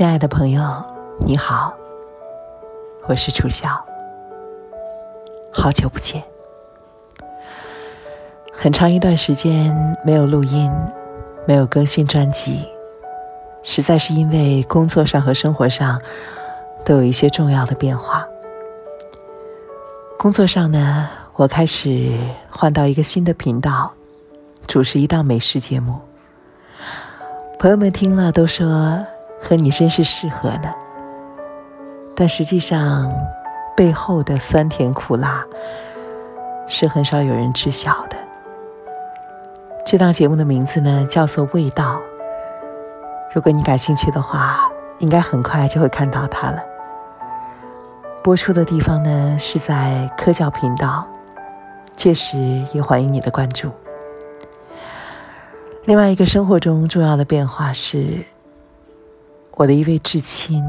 [0.00, 0.62] 亲爱的朋友，
[1.26, 1.74] 你好，
[3.06, 3.84] 我是楚笑，
[5.52, 6.24] 好久不见，
[8.50, 10.72] 很长一段时间没有录音，
[11.46, 12.66] 没有更新专辑，
[13.62, 16.00] 实在是因为工作上和生活上
[16.82, 18.26] 都有一些重要的变化。
[20.16, 22.10] 工作上呢，我开始
[22.48, 23.92] 换到一个新的频道，
[24.66, 25.98] 主持一档美食节目，
[27.58, 28.98] 朋友们听了都说。
[29.42, 30.72] 和你真是适合呢，
[32.14, 33.10] 但实际上
[33.76, 35.44] 背后的酸甜苦辣
[36.68, 38.16] 是很少有人知晓的。
[39.84, 41.96] 这档节目的名字呢叫做《味道》，
[43.34, 46.62] 如果你感兴趣的话，应该很快就会看到它了。
[48.22, 51.08] 播出的地方呢是在科教频道，
[51.96, 52.38] 届时
[52.72, 53.70] 也欢迎你的关注。
[55.86, 58.18] 另外一个生活中重要的变化是。
[59.56, 60.64] 我的一位至亲，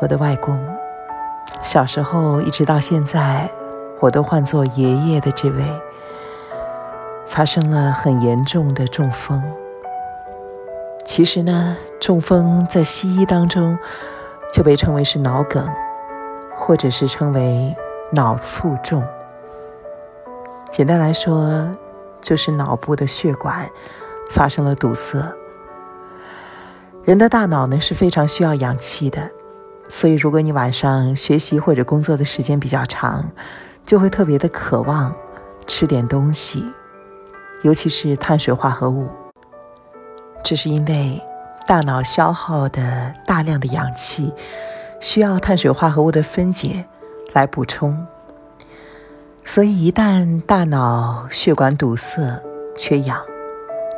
[0.00, 0.58] 我的外公，
[1.62, 3.48] 小时候一直到现在，
[4.00, 5.64] 我都唤作爷爷的这位，
[7.26, 9.42] 发生了很严重的中风。
[11.04, 13.78] 其实呢，中风在西医当中
[14.52, 15.66] 就被称为是脑梗，
[16.54, 17.74] 或者是称为
[18.12, 19.02] 脑卒中。
[20.70, 21.70] 简单来说，
[22.20, 23.70] 就是脑部的血管
[24.30, 25.16] 发生了堵塞。
[27.04, 29.30] 人的大脑呢是非常需要氧气的，
[29.90, 33.30] 所以如果你晚上学习或者工作的时间比较长，
[33.84, 35.14] 就会特别的渴望
[35.66, 36.64] 吃点东西，
[37.62, 39.06] 尤其是碳水化合物。
[40.42, 41.20] 这是因为
[41.66, 44.32] 大脑消耗的大量的氧气，
[44.98, 46.86] 需要碳水化合物的分解
[47.34, 48.06] 来补充，
[49.44, 52.42] 所以一旦大脑血管堵塞、
[52.78, 53.20] 缺氧，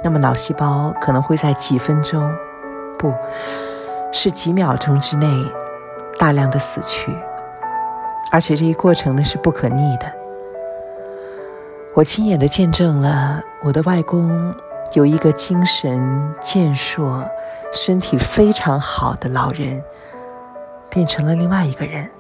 [0.02, 2.36] 那么脑细胞可能会在几分钟。
[2.98, 3.14] 不
[4.12, 5.26] 是几秒钟之内
[6.18, 7.12] 大量的死去，
[8.32, 10.12] 而且这一过程呢是不可逆的。
[11.94, 14.54] 我亲眼的见证了我的外公
[14.92, 17.26] 由一个精神健硕、
[17.72, 19.82] 身体非常好的老人，
[20.90, 22.10] 变成了另外一个人。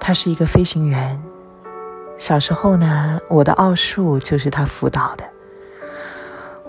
[0.00, 1.22] 他是一个飞行员，
[2.16, 5.24] 小时候呢，我的奥数就是他辅导的。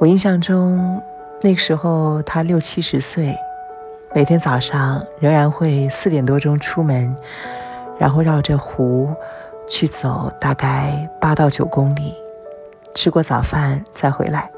[0.01, 1.00] 我印象中，
[1.41, 3.38] 那个时候他六七十岁，
[4.16, 7.16] 每天早上仍然会四点多钟出门，
[8.00, 9.13] 然后绕着湖
[9.69, 12.16] 去走大概八到九公里，
[12.95, 14.50] 吃过早饭再回来，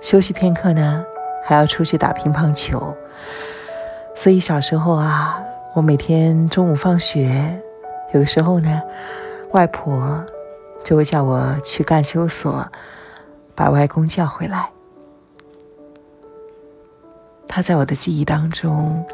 [0.00, 1.04] 休息片刻呢，
[1.44, 2.96] 还要出去打乒乓球。
[4.12, 5.40] 所以小时候啊，
[5.74, 7.62] 我每天中午放学，
[8.12, 8.82] 有的时候呢，
[9.52, 10.26] 外婆
[10.82, 12.66] 就会叫我去干休所。
[13.58, 14.70] 把外公叫回来，
[17.48, 19.04] 他在我的记忆当中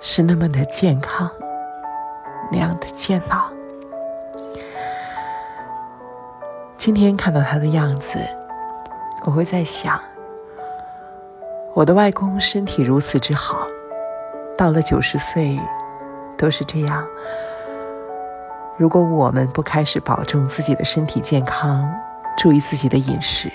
[0.00, 1.28] 是那么的健康，
[2.52, 3.52] 那样的健朗。
[6.76, 8.20] 今天看到他的样子，
[9.24, 10.00] 我会在想，
[11.74, 13.66] 我的外公身体如此之好，
[14.56, 15.58] 到了九十岁
[16.38, 17.04] 都是这样。
[18.76, 21.92] 如果我们不开始保重自己的身体健康，
[22.36, 23.50] 注意自己的饮食，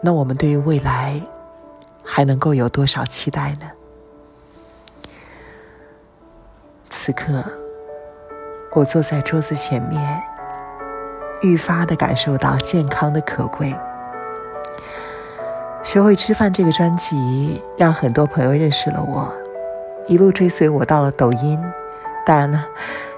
[0.00, 1.20] 那我们对于未来
[2.04, 3.70] 还能够有多少期待呢？
[6.90, 7.44] 此刻，
[8.72, 10.22] 我坐在桌子前面，
[11.42, 13.74] 愈发的感受到健康的可贵。
[15.84, 19.32] 学会吃饭这个专辑，让很多朋友认识了我，
[20.06, 21.60] 一路追随我到了抖音。
[22.24, 22.66] 当然了，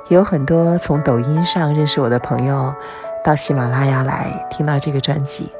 [0.08, 2.74] 有很多从抖音上认识我的朋友。
[3.24, 5.50] 到喜马拉雅来听到这个专辑。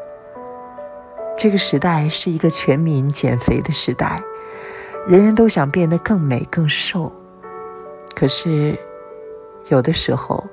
[1.35, 4.23] 这个时代是一个全民减肥的时代，
[5.07, 7.11] 人人都想变得更美更瘦。
[8.15, 8.79] 可是，
[9.69, 10.45] 有的时候，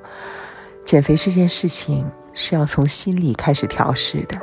[0.85, 4.37] 减肥这件事情是要从心里开始调试的。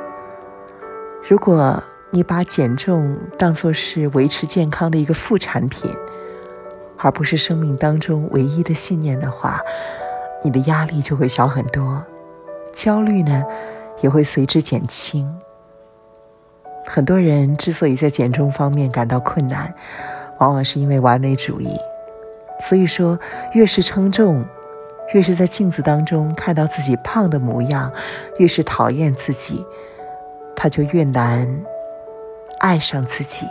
[1.27, 1.81] 如果
[2.11, 5.91] 你把减重当作是维持健康的一个副产品，
[6.99, 9.59] 而不是生命当中唯一的信念的话，
[10.43, 12.05] 你的压力就会小很多。
[12.73, 13.43] 焦虑呢，
[14.01, 15.29] 也会随之减轻。
[16.85, 19.73] 很多人之所以在减重方面感到困难，
[20.39, 21.69] 往往是因为完美主义。
[22.59, 23.17] 所以说，
[23.53, 24.43] 越是称重，
[25.13, 27.91] 越是在镜子当中看到自己胖的模样，
[28.37, 29.65] 越是讨厌自己，
[30.55, 31.63] 他就越难
[32.59, 33.45] 爱上自己，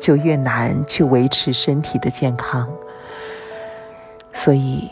[0.00, 2.68] 就越难去维持身体的健康。
[4.32, 4.90] 所以，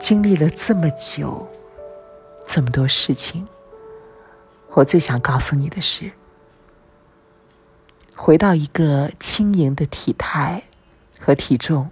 [0.00, 1.46] 经历了这么久。
[2.50, 3.46] 这么多事情，
[4.70, 6.10] 我最想告诉你的是，
[8.16, 10.62] 回到一个轻盈的体态
[11.20, 11.90] 和体重，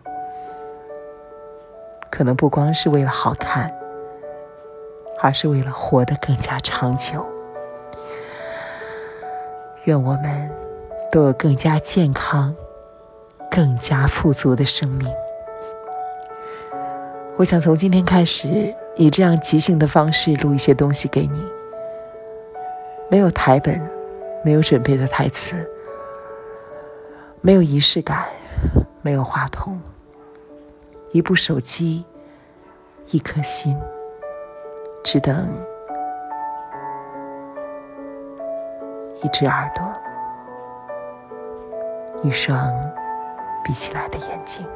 [2.11, 3.71] 可能不光是为了好看，
[5.21, 7.25] 而是为了活得更加长久。
[9.85, 10.51] 愿我们
[11.13, 12.57] 都有更加健康、
[13.51, 15.07] 更加富足的生命。
[17.37, 21.47] 我想从今天开始，以这样即兴的方式录一些东西给你，
[23.11, 23.79] 没有台本，
[24.43, 25.55] 没有准备的台词。
[27.43, 28.25] 没有仪式感，
[29.03, 29.79] 没有话筒，
[31.11, 32.05] 一部手机，
[33.11, 33.79] 一颗心，
[35.05, 35.47] 只等
[39.23, 39.85] 一只耳朵，
[42.23, 42.75] 一双
[43.63, 44.67] 闭起来的眼睛。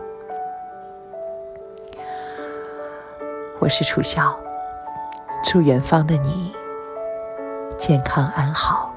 [3.60, 4.34] 我是楚笑，
[5.44, 6.54] 祝远方的你
[7.76, 8.89] 健康安好。